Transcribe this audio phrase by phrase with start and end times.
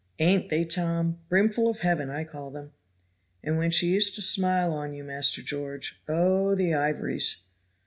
[0.17, 1.19] "Ain't they, Tom?
[1.29, 2.71] brimful of heaven I call them."
[3.43, 6.55] "And when she used to smile on you, Master George, oh!
[6.55, 7.43] the ivories."